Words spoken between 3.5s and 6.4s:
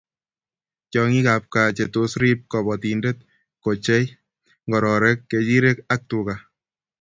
ko chei ngororek, kechirek ak tuga